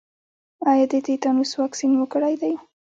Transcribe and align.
ایا 0.69 0.85
د 0.91 0.93
تیتانوس 1.05 1.51
واکسین 1.61 1.91
مو 1.97 2.05
کړی 2.13 2.33
دی؟ 2.41 2.53